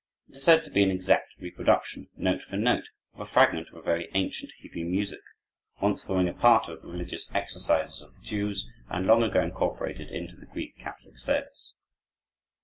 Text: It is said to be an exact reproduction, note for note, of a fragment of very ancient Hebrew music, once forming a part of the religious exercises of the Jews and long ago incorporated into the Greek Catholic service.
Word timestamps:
It 0.29 0.37
is 0.37 0.43
said 0.43 0.63
to 0.63 0.71
be 0.71 0.81
an 0.81 0.89
exact 0.89 1.35
reproduction, 1.37 2.09
note 2.17 2.41
for 2.41 2.57
note, 2.57 2.85
of 3.13 3.19
a 3.19 3.25
fragment 3.27 3.67
of 3.71 3.85
very 3.85 4.09
ancient 4.15 4.51
Hebrew 4.53 4.83
music, 4.83 5.19
once 5.79 6.03
forming 6.03 6.27
a 6.27 6.33
part 6.33 6.67
of 6.69 6.81
the 6.81 6.87
religious 6.87 7.29
exercises 7.35 8.01
of 8.01 8.15
the 8.15 8.21
Jews 8.25 8.67
and 8.89 9.05
long 9.05 9.21
ago 9.21 9.41
incorporated 9.43 10.09
into 10.09 10.35
the 10.35 10.47
Greek 10.47 10.75
Catholic 10.79 11.19
service. 11.19 11.75